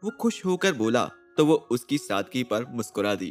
वो 0.03 0.12
खुश 0.12 0.43
होकर 0.45 0.74
बोला 0.74 1.10
तो 1.41 1.45
वो 1.45 1.67
उसकी 1.71 1.98
सादगी 1.98 2.43
पर 2.43 2.65
मुस्कुरा 2.65 3.15
दी। 3.15 3.29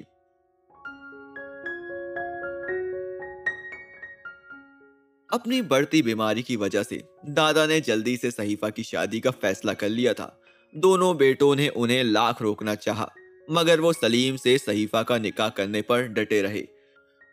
अपनी 5.32 5.62
बढ़ती 5.62 6.02
बीमारी 6.02 6.42
की 6.42 6.56
वजह 6.56 6.82
से 6.82 7.04
दादा 7.26 7.66
ने 7.66 7.80
जल्दी 7.80 8.16
से 8.16 8.30
सहीफा 8.30 8.70
की 8.70 8.82
शादी 8.82 9.20
का 9.20 9.30
फैसला 9.30 9.74
कर 9.74 9.88
लिया 9.88 10.14
था। 10.14 10.42
दोनों 10.76 11.16
बेटों 11.16 11.56
ने 11.56 11.68
उन्हें 11.68 12.04
लाख 12.04 12.42
रोकना 12.42 12.74
चाहा, 12.74 13.12
मगर 13.50 13.80
वो 13.80 13.92
सलीम 13.92 14.36
से 14.36 14.58
सहीफा 14.58 15.02
का 15.02 15.18
निकाह 15.18 15.48
करने 15.48 15.82
पर 15.82 16.02
डटे 16.02 16.42
रहे। 16.42 16.66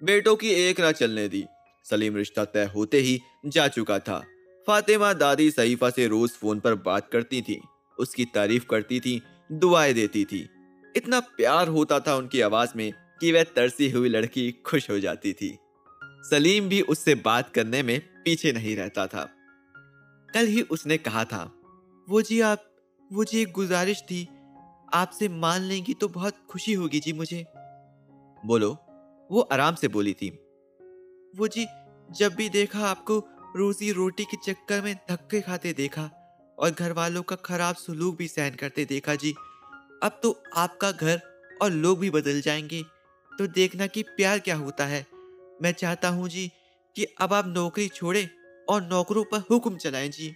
बेटों 0.04 0.36
की 0.36 0.50
एक 0.50 0.80
ना 0.80 0.92
चलने 0.92 1.28
दी। 1.28 1.46
सलीम 1.84 2.16
रिश्ता 2.16 2.46
तय 2.46 2.66
होते 2.66 2.98
ही 2.98 3.20
जा 3.46 3.68
चुका 3.68 4.00
था। 4.00 4.24
फातिमा 4.68 5.14
दादी 5.14 5.52
सहीफा 5.52 5.90
से 5.90 6.08
रोज 6.08 6.30
फ़ोन 6.30 6.60
पर 6.60 6.76
बात 6.76 7.10
करती 7.12 7.42
थी 7.42 7.62
उसकी 8.00 8.26
तारीफ़ 8.26 8.66
करती 8.66 9.00
थी 9.00 9.22
दुआएँ 9.52 9.94
देती 9.94 10.26
थी। 10.26 10.50
इतना 10.98 11.20
प्यार 11.20 11.68
होता 11.68 12.00
था 12.00 12.16
उनकी 12.16 12.42
आवाज़ 12.42 12.72
में 12.76 12.92
कि 13.22 13.32
वह 13.32 13.44
तरसी 13.56 13.90
हुई 13.90 14.10
लड़की 14.10 14.52
खुश 14.66 14.90
हो 14.90 15.00
जाती 15.00 15.34
थी। 15.34 15.58
सलीम 16.02 16.70
भी 16.70 16.82
उससे 16.82 17.16
बात 17.16 17.50
करने 17.50 17.84
में 17.84 18.00
पीछे 18.24 18.52
नहीं 18.52 18.76
रहता 18.76 19.06
था। 19.08 19.24
कल 20.30 20.46
ही 20.46 20.62
उसने 20.62 20.98
कहा 20.98 21.24
था, 21.24 21.44
वो 22.08 22.22
जी 22.22 22.40
आप, 22.42 22.64
वो 23.12 23.24
जी 23.24 23.42
एक 23.42 23.52
गुजारिश 23.52 24.02
थी, 24.02 24.24
आपसे 24.94 25.30
मान 25.30 25.62
लेंगी 25.62 25.94
तो 25.94 26.08
बहुत 26.08 26.38
खुशी 26.50 26.74
होगी 26.74 27.00
जी 27.00 27.14
मुझे। 27.14 27.46
बोलो, 28.44 28.70
वो 29.32 29.42
आराम 29.42 29.76
से 29.76 29.88
बोली 29.88 30.14
थी, 30.14 30.30
वो 31.38 31.48
जी, 31.48 31.66
जब 32.12 32.36
भी 32.36 32.50
देखा 32.50 32.88
आपको 32.88 33.18
रोजी 33.56 33.92
रोटी 33.92 34.24
के 34.26 34.38
चक्कर 34.46 34.82
में 34.82 34.96
धक्के 35.10 35.42
खाते 35.42 35.74
देखा 35.74 36.10
और 36.60 36.72
घर 36.72 36.92
वालों 36.92 37.22
का 37.24 37.36
खराब 37.36 37.76
सलूक 37.76 38.18
भी 38.18 38.28
सहन 38.28 38.56
करते 38.56 38.86
देखा 38.86 39.16
जी 39.16 39.34
अब 40.04 40.20
तो 40.24 40.44
आपका 40.56 40.92
घर 40.92 41.22
और 41.62 41.72
लोग 41.72 42.00
भी 42.00 42.10
बदल 42.10 42.42
जाएँगे। 42.42 42.84
तो 43.32 43.48
देखना 43.48 43.88
कि 43.88 44.04
प्यार 44.04 44.40
क्या 44.40 44.56
होता 44.56 44.86
है। 44.86 45.06
मैं 45.62 45.72
चाहता 45.72 46.10
हूँ 46.10 46.30
जी 46.30 46.52
कि 46.96 47.06
अब 47.22 47.34
आप 47.34 47.48
नौकरी 47.48 47.88
छोड़े 47.88 48.30
और 48.70 48.82
नौकरों 48.82 49.24
पर 49.24 49.44
हुक्म 49.52 49.78
चलाएँ 49.78 50.10
जी। 50.10 50.36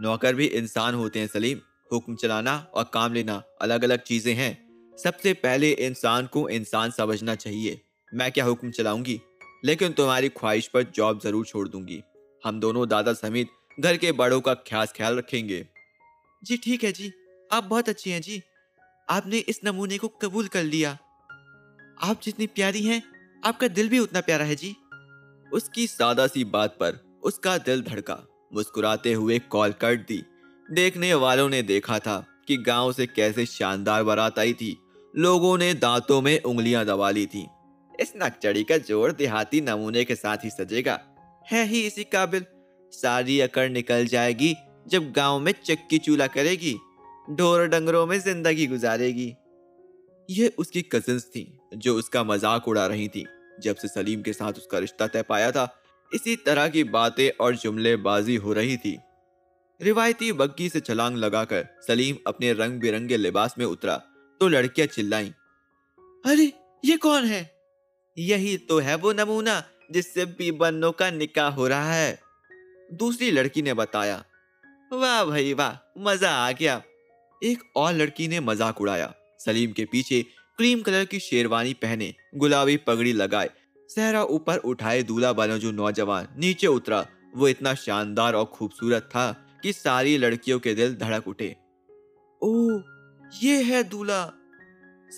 नौकर 0.00 0.34
भी 0.34 0.46
इंसान 0.46 0.94
होते 0.94 1.18
हैं 1.20 1.26
सलीम। 1.26 1.58
हुक्म 1.92 2.14
चलाना 2.14 2.66
और 2.74 2.90
काम 2.94 3.14
लेना 3.14 3.42
अलग 3.60 3.84
अलग 3.84 4.02
चीज़ें 4.02 4.34
हैं। 4.34 4.70
सबसे 4.98 5.32
पहले 5.32 5.70
इंसान 5.70 6.26
को 6.26 6.48
इंसान 6.48 6.90
समझना 6.90 7.34
चाहिए। 7.34 7.80
मैं 8.14 8.32
क्या 8.32 8.44
हुक्म 8.44 8.70
चलाऊँगी? 8.70 9.20
लेकिन 9.64 9.92
तुम्हारी 9.92 10.28
ख्वाहिश 10.28 10.66
पर 10.66 10.82
जॉब 10.82 11.20
ज़रूर 11.20 11.46
छोड़ 11.46 11.68
दूँगी। 11.68 12.02
हम 12.44 12.60
दोनों 12.60 12.88
दादा 12.88 13.12
समेत 13.12 13.48
घर 13.80 13.96
के 13.96 14.12
बड़ों 14.12 14.40
का 14.40 14.54
खास 14.54 14.92
ख्याल 14.96 15.16
रखेंगे। 15.16 15.66
जी 16.44 16.56
ठीक 16.56 16.84
है 16.84 16.92
जी। 16.92 17.12
आप 17.52 17.64
बहुत 17.64 17.88
अच्छी 17.88 18.10
हैं 18.10 18.22
जी। 18.22 18.42
आपने 19.10 19.38
इस 19.38 19.60
नमूने 19.64 19.98
को 19.98 20.08
कबूल 20.08 20.46
कर 20.46 20.62
लिया। 20.62 20.90
आप 22.02 22.20
जितनी 22.22 22.46
प्यारी 22.46 22.82
हैं, 22.82 23.02
आपका 23.44 23.68
दिल 23.68 23.88
भी 23.88 23.98
उतना 23.98 24.20
प्यारा 24.20 24.44
है 24.44 24.54
जी। 24.54 24.76
उसकी 25.52 25.86
सादा 25.86 26.26
सी 26.26 26.44
बात 26.44 26.70
पर 26.70 27.20
उसका 27.22 27.58
दिल 27.58 27.82
धड़का। 27.82 28.18
मुस्कुराते 28.54 29.12
हुए 29.12 29.38
कॉल 29.38 29.72
कट 29.72 30.08
दी। 30.08 30.22
देखने 30.72 31.14
वालों 31.14 31.48
ने 31.48 31.62
देखा 31.62 31.98
था 31.98 32.26
कि 32.48 32.56
गाँव 32.56 32.92
से 32.92 33.06
कैसे 33.06 33.46
शानदार 33.46 34.02
बारात 34.02 34.38
आई 34.38 34.52
थी। 34.52 34.78
लोगों 35.16 35.58
ने 35.58 35.74
दांतों 35.74 36.20
में 36.22 36.42
उंगलियाँ 36.42 36.84
दबा 36.86 37.10
ली 37.10 37.26
थी। 37.26 37.46
इस 38.00 38.12
नकचड़ी 38.16 38.64
का 38.64 38.76
जोड़ 38.76 39.12
देहाती 39.12 39.60
नमूने 39.60 40.04
के 40.04 40.14
साथ 40.14 40.36
ही 40.44 40.50
सजेगा। 40.50 41.00
है 41.50 41.64
ही 41.66 41.86
इसी 41.86 42.04
काबिल। 42.04 42.44
सारी 42.92 43.40
अकड़ 43.40 43.68
निकल 43.70 44.06
जाएगी 44.06 44.56
जब 44.88 45.12
गाँव 45.12 45.38
में 45.38 45.54
चक्की 45.64 45.98
चूल्हा 45.98 46.26
करेगी। 46.26 46.76
ढोर 47.30 47.66
डंगरों 47.66 48.06
में 48.06 48.18
ज़िंदगी 48.20 48.66
गुजारेगी। 48.66 49.34
ये 50.28 50.48
उसकी 50.58 50.82
कजिन्स 50.82 51.24
थी, 51.26 51.58
जो 51.74 51.94
उसका 51.94 52.24
मज़ाक 52.24 52.68
उड़ा 52.68 52.86
रही 52.86 53.08
थी। 53.08 53.26
जब 53.60 53.76
से 53.76 53.88
सलीम 53.88 54.22
के 54.22 54.32
साथ 54.32 54.52
उसका 54.52 54.78
रिश्ता 54.78 55.06
तय 55.06 55.22
पाया 55.22 55.50
था, 55.50 55.82
इसी 56.12 56.36
तरह 56.36 56.68
की 56.68 56.84
बातें 56.84 57.30
और 57.40 57.56
जुमलेबाजी 57.56 58.36
हो 58.36 58.52
रही 58.52 58.76
थी। 58.76 58.98
रिवायती 59.80 60.32
बग्गी 60.32 60.68
से 60.68 60.80
छलांग 60.80 61.16
लगाकर 61.16 61.66
सलीम 61.86 62.16
अपने 62.26 62.52
रंग 62.52 62.80
बिरंगे 62.80 63.16
लिबास 63.16 63.54
में 63.58 63.66
उतरा 63.66 63.96
तो 64.40 64.48
लड़कियाँ 64.48 64.86
चिल्लाईं, 64.86 65.30
अरे, 66.24 66.52
ये 66.84 66.96
कौन 66.96 67.24
है? 67.24 67.42
यही 68.16 68.56
तो 68.58 68.78
है 68.78 68.94
वो 68.94 69.12
नमूना, 69.12 69.62
जिससे 69.92 70.24
बीबन्नों 70.26 70.92
का 70.92 71.10
निकाह 71.10 71.50
हो 71.50 71.66
रहा 71.68 71.92
है। 71.92 72.20
दूसरी 72.92 73.30
लड़की 73.30 73.62
ने 73.62 73.74
बताया, 73.74 74.24
वाह 74.90 75.24
भाई 75.24 75.52
वाह, 75.54 75.76
मज़ा 75.98 76.30
आ 76.30 76.52
गया। 76.52 76.82
एक 77.42 77.62
और 77.76 77.92
लड़की 77.92 78.28
ने 78.28 78.40
मज़ाक 78.40 78.80
उड़ाया। 78.80 79.14
सलीम 79.38 79.72
के 79.72 79.84
पीछे 79.84 80.22
क्रीम 80.58 80.82
कलर 80.82 81.04
की 81.04 81.18
शेरवानी 81.18 81.72
पहने 81.74 82.14
गुलाबी 82.36 82.76
पगड़ी 82.76 83.12
लगाए। 83.12 83.50
सहरा 83.90 84.22
ऊपर 84.24 84.56
उठाए 84.56 85.02
दूल्हा 85.02 85.30
वाला 85.30 85.56
जो 85.56 85.70
नौजवान 85.70 86.28
नीचे 86.38 86.66
उतरा। 86.66 87.06
वो 87.36 87.48
इतना 87.48 87.74
शानदार 87.74 88.34
और 88.34 88.44
खूबसूरत 88.44 89.02
था 89.02 89.30
कि 89.62 89.72
सारी 89.72 90.16
लड़कियों 90.18 90.58
के 90.60 90.74
दिल 90.74 90.94
धड़क 90.94 91.28
उठे। 91.28 91.56
ओ, 92.42 92.80
ये 93.42 93.62
है 93.62 93.82
दूल्हा! 93.84 94.32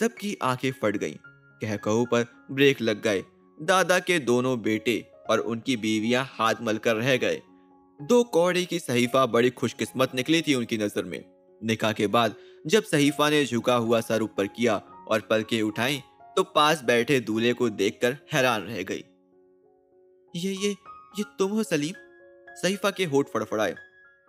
सबकी 0.01 0.37
आँखें 0.43 0.71
फट 0.73 0.97
गईं। 0.97 1.15
कह 1.63 1.77
कहो 1.77 2.05
पर 2.05 2.27
ब्रेक 2.51 2.81
लग 2.81 3.03
गए। 3.03 3.25
दादा 3.59 3.99
के 3.99 4.19
दोनों 4.19 4.63
बेटे 4.63 5.05
और 5.31 5.39
उनकी 5.39 5.77
बीवियाँ 5.77 6.25
हाथ 6.33 6.55
मलकर 6.63 6.97
रह 6.97 7.17
गए। 7.17 7.43
दो 8.01 8.23
कौड़ी 8.25 8.65
की 8.65 8.79
सहीफा 8.79 9.27
बड़ी 9.27 9.51
खुशकिस्मत 9.51 10.15
निकली 10.15 10.43
थी 10.43 10.55
उनकी 10.55 10.79
नज़र 10.79 11.05
में। 11.05 11.32
निकाह 11.63 11.93
के 11.93 12.07
बाद 12.09 12.35
जब 12.67 12.83
सहीफा 12.85 13.29
ने 13.31 13.45
झुका 13.47 13.75
हुआ 13.77 14.01
सर 14.01 14.23
ऊपर 14.23 14.47
किया 14.49 14.77
और 15.09 15.21
पलके 15.21 15.61
उठाई 15.63 16.03
तो 16.37 16.43
पास 16.45 16.83
बैठे 16.85 17.19
दूल्हे 17.21 17.53
को 17.53 17.69
देखकर 17.71 18.17
हैरान 18.33 18.63
रह 18.63 18.83
गई। 18.83 19.05
ये 20.35 20.53
ये 20.53 20.71
ये 21.19 21.25
तुम 21.39 21.51
हो 21.51 21.63
सलीम? 21.63 21.95
सहीफा 22.57 22.91
के 22.91 23.05
होठ 23.05 23.29
फड़फड़ाए। 23.29 23.75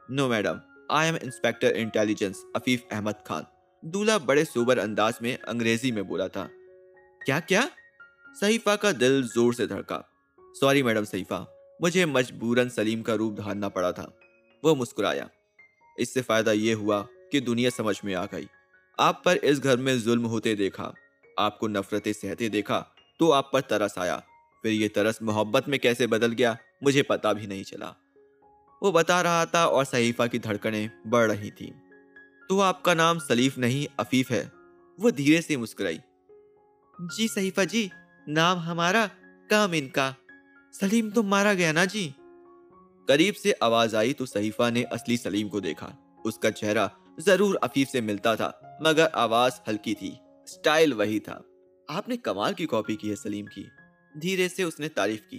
No 0.09 0.27
madam 0.29 0.59
I 0.91 1.07
am 1.07 1.15
inspector 1.15 1.75
intelligence 1.75 2.43
Afif 2.55 2.83
Ahmed 2.91 3.23
Khan 3.27 3.45
दूल्हा 3.83 4.17
बड़े 4.21 4.43
सोबर 4.45 4.77
अंदाज 4.79 5.17
में 5.21 5.37
अंग्रेज़ी 5.37 5.91
में 5.91 6.07
बोला 6.07 6.27
था। 6.27 6.49
क्या 7.21 7.39
क्या? 7.41 7.69
सहीफा 8.35 8.75
का 8.75 8.91
दिल 8.93 9.21
ज़ोर 9.25 9.53
से 9.53 9.67
धड़का। 9.67 10.03
सॉरी 10.55 10.83
मैडम 10.83 11.03
सहीफा, 11.03 11.45
मुझे 11.79 12.05
मजबूरन 12.05 12.69
सलीम 12.69 13.01
का 13.01 13.13
रूप 13.13 13.33
धारना 13.35 13.69
पड़ा 13.69 13.91
था। 13.91 14.11
वो 14.63 14.75
मुस्कुराया। 14.75 15.29
इससे 15.97 16.21
फ़ायदा 16.21 16.51
ये 16.51 16.73
हुआ 16.73 16.99
कि 17.33 17.41
दुनिया 17.41 17.69
समझ 17.69 17.95
में 18.05 18.13
आ 18.15 18.25
गई। 18.25 18.47
आप 18.99 19.21
पर 19.25 19.37
इस 19.37 19.59
घर 19.59 19.77
में 19.77 19.99
जुल्म 19.99 20.25
होते 20.25 20.55
देखा, 20.55 20.93
आपको 21.39 21.67
नफरतें, 21.67 22.13
सहते 22.13 22.49
देखा 22.49 22.79
तो 23.19 23.29
आप 23.31 23.49
पर 23.53 23.61
तरस 23.61 23.95
आया। 23.97 24.17
फिर 24.63 24.71
ये 24.71 24.87
तरस 24.87 25.19
मोहब्बत 25.23 25.69
में 25.69 25.79
कैसे 25.79 26.07
बदल 26.07 26.31
गया, 26.31 26.57
मुझे 26.83 27.01
पता 27.01 27.33
भी 27.33 27.47
नहीं 27.47 27.63
चला। 27.63 27.95
वो 28.83 28.91
बता 28.91 29.21
रहा 29.21 29.45
था 29.45 29.65
और 29.65 29.85
सहीफा 29.85 30.27
की 30.27 30.39
धड़कनें 30.39 30.89
बढ़ 31.07 31.31
रही 31.31 31.51
थी। 31.51 31.73
तो 32.49 32.59
आपका 32.59 32.93
नाम 32.93 33.19
सलीफ 33.19 33.57
नहीं, 33.57 33.87
अफीफ 33.99 34.31
है। 34.31 34.51
वो 34.99 35.11
धीरे 35.11 35.41
से 35.41 35.57
मुस्कुराई। 35.57 35.99
जी 37.01 37.27
सहीफा 37.27 37.63
जी, 37.63 37.91
नाम 38.29 38.59
हमारा 38.59 39.07
काम 39.49 39.73
इनका 39.73 40.15
सलीम 40.73 41.11
तो 41.11 41.23
मारा 41.23 41.53
गया 41.53 41.71
ना 41.71 41.85
जी? 41.85 42.13
करीब 43.07 43.33
से 43.33 43.51
आवाज़ 43.51 43.95
आई 43.95 44.13
तो 44.13 44.25
सहीफा 44.25 44.69
ने 44.69 44.83
असली 44.83 45.17
सलीम 45.17 45.49
को 45.49 45.61
देखा। 45.61 45.93
उसका 46.25 46.49
चेहरा 46.49 46.91
ज़रूर 47.17 47.55
अफीफ 47.55 47.87
से 47.87 48.01
मिलता 48.01 48.35
था, 48.35 48.79
मगर 48.83 49.07
आवाज़ 49.15 49.53
हल्की 49.67 49.93
थी, 49.93 50.17
स्टाइल 50.47 50.93
वही 50.93 51.19
था। 51.19 51.43
आपने 51.89 52.17
कमाल 52.17 52.53
की 52.53 52.65
कॉपी 52.65 52.95
की 52.95 53.09
है, 53.09 53.15
सलीम 53.15 53.45
की। 53.45 53.65
धीरे 54.15 54.49
से 54.49 54.63
उसने 54.63 54.87
तारीफ़ 54.87 55.21
की। 55.21 55.37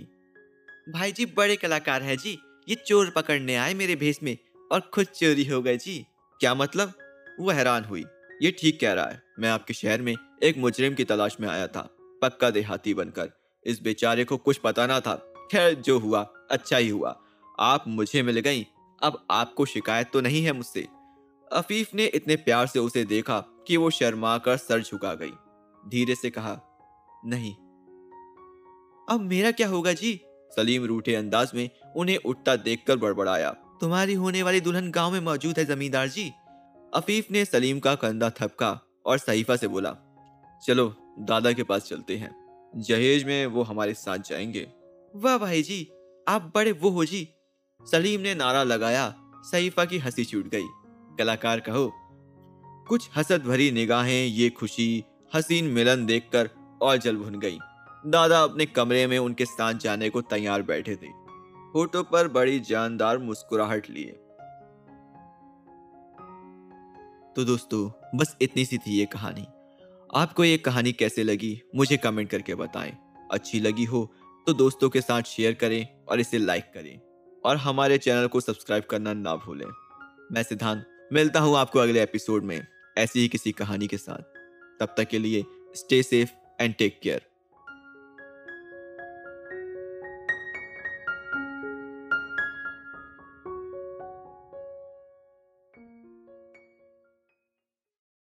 भाई 0.89 1.13
जी, 1.13 1.27
बड़े 1.27 1.57
कलाकार 1.57 2.03
है 2.03 2.17
जी, 2.17 2.39
ये 2.69 2.75
चोर 2.87 3.11
पकड़ने 3.11 3.57
आए 3.57 3.75
मेरे 3.75 3.97
भेस 3.97 4.19
में, 4.23 4.37
और 4.73 4.81
खुद 4.81 5.07
चोरी 5.07 5.45
हो 5.45 5.63
गए 5.63 5.77
जी। 5.77 6.07
क्या 6.41 6.55
मतलब? 6.55 6.93
वो 7.41 7.51
हैरान 7.51 7.85
हुई। 7.85 8.05
ये 8.43 8.51
ठीक 8.51 8.81
कह 8.81 8.93
रहा 8.93 9.07
है, 9.07 9.23
मैं 9.39 9.49
आपके 9.49 9.75
शहर 9.75 10.03
में 10.03 10.15
एक 10.43 10.59
मुजरिम 10.59 10.95
की 10.95 11.05
तलाश 11.05 11.37
में 11.41 11.49
आया 11.49 11.67
था, 11.67 11.89
पक्का 12.23 12.51
देहाती 12.51 12.95
बनकर। 12.95 13.31
इस 13.67 13.83
बेचारे 13.83 14.25
को 14.25 14.37
कुछ 14.37 14.59
पता 14.59 14.87
ना 14.87 15.01
था। 15.01 15.15
खैर, 15.53 15.75
जो 15.75 15.99
हुआ 15.99 16.23
अच्छा 16.51 16.77
ही 16.77 16.89
हुआ। 16.89 17.21
आप 17.61 17.85
मुझे 17.89 18.23
मिल 18.23 18.41
गई, 18.41 18.67
अब 19.03 19.27
आपको 19.31 19.65
शिकायत 19.65 20.11
तो 20.13 20.21
नहीं 20.21 20.45
है 20.45 20.53
मुझसे। 20.53 20.87
अफीफ 21.53 21.95
ने 21.95 22.07
इतने 22.07 22.37
प्यार 22.37 22.67
से 22.67 22.79
उसे 22.79 23.05
देखा 23.05 23.39
कि 23.67 23.77
वो 23.77 23.91
शर्मा 23.91 24.37
कर 24.39 24.57
सर 24.57 24.83
झुका 24.83 25.15
गई। 25.15 25.33
धीरे 25.89 26.15
से 26.15 26.31
कहा, 26.31 26.61
नहीं। 27.25 27.53
अब 29.09 29.21
मेरा 29.21 29.51
क्या 29.51 29.69
होगा 29.69 29.93
जी? 29.93 30.21
सलीम 30.51 30.85
रूठे 30.85 31.15
अंदाज 31.15 31.51
में 31.55 31.69
उन्हें 31.97 32.17
उठता 32.17 32.57
देखकर 32.57 32.97
बड़बड़ाया, 32.97 33.51
तुम्हारी 33.81 34.15
होने 34.15 34.43
वाली 34.43 34.61
दुल्हन 34.61 34.91
गाँव 34.91 35.13
में 35.13 35.21
मौजूद 35.21 35.59
है, 35.59 35.65
जमींदार 35.65 36.09
जी। 36.09 36.31
अफीफ 36.95 37.31
ने 37.31 37.45
सलीम 37.45 37.81
का 37.81 37.95
कंधा 37.95 38.31
थपका 38.31 38.79
और 39.07 39.19
सहीफा 39.19 39.57
से 39.57 39.69
बोला, 39.69 39.97
चलो, 40.63 40.95
दादा 41.19 41.53
के 41.53 41.63
पास 41.63 41.83
चलते 41.83 42.17
हैं। 42.17 42.35
जहेज 42.77 43.25
में 43.25 43.47
वो 43.47 43.63
हमारे 43.63 43.95
साथ 43.95 44.19
जाएँगे। 44.19 44.67
वाह 45.17 45.39
भाई 45.39 45.63
जी, 45.63 45.83
आप 46.29 46.53
बड़े 46.55 46.73
वो 46.73 46.91
हो 46.91 47.05
जी। 47.05 47.29
सलीम 47.81 48.21
ने 48.21 48.35
नारा 48.35 48.63
लगाया, 48.63 49.15
सहीफा 49.45 49.85
की 49.85 49.99
हँसी 49.99 50.25
छूट 50.25 50.49
गई। 50.49 50.67
कलाकार 51.19 51.61
कहो, 51.61 51.93
कुछ 52.89 53.09
हसद 53.17 53.43
भरी 53.43 53.71
निगाहें, 53.71 54.27
ये 54.27 54.49
खुशी, 54.51 55.05
हसीन 55.35 55.65
मिलन 55.65 56.07
देखकर 56.07 56.51
और 56.83 56.97
जल 56.97 57.17
भुन 57.17 57.39
गई। 57.39 57.59
दादा 58.07 58.43
अपने 58.43 58.67
कमरे 58.67 59.07
में 59.07 59.19
उनके 59.19 59.45
साथ 59.45 59.75
जाने 59.75 60.09
को 60.11 60.21
तैयार 60.23 60.63
बैठे 60.63 60.97
थे। 60.97 61.07
होठों 61.75 62.03
पर 62.05 62.29
बड़ी 62.29 62.61
जानदार 62.61 63.19
मुस्कुराहट 63.19 63.91
लिए। 63.91 64.11
तो 67.37 67.45
दोस्तों, 67.45 68.19
बस 68.19 68.37
इतनी 68.41 68.65
सी 68.65 68.79
थी 68.79 68.99
ये 68.99 69.05
कहानी। 69.05 69.47
आपको 70.17 70.45
ये 70.45 70.59
कहानी 70.59 70.93
कैसे 70.93 71.23
लगी, 71.23 71.61
मुझे 71.77 71.97
कमेंट 71.97 72.31
करके 72.31 72.55
बताएँ। 72.55 72.97
अच्छी 73.33 73.61
लगी 73.61 73.85
हो 73.85 74.11
तो 74.47 74.53
दोस्तों 74.53 74.89
के 74.91 75.01
साथ 75.01 75.23
शेयर 75.23 75.55
करें 75.55 75.87
और 76.09 76.21
इसे 76.21 76.39
लाइक 76.39 76.65
करें। 76.65 77.01
और 77.45 77.57
हमारे 77.57 77.99
चैनल 77.99 78.27
को 78.27 78.41
सब्सक्राइब 78.41 78.85
करना 78.85 79.13
ना 79.13 79.35
भूलें। 79.37 79.67
मैं 80.33 80.43
सिद्धांत 80.43 80.87
मिलता 81.15 81.41
हूँ 81.41 81.57
आपको 81.57 81.79
अगले 81.79 82.03
एपिसोड 82.03 82.45
में, 82.45 82.67
ऐसी 82.99 83.21
ही 83.21 83.29
किसी 83.29 83.53
कहानी 83.53 83.87
के 83.87 83.97
साथ। 83.97 84.23
तब 84.81 84.95
तक 84.97 85.09
के 85.09 85.19
लिए 85.19 85.45
stay 85.77 86.03
safe 86.03 86.31
and 86.63 86.75
take 86.75 87.01
care 87.03 87.23